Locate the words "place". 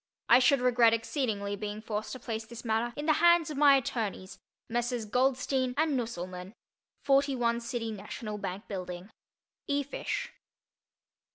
2.19-2.43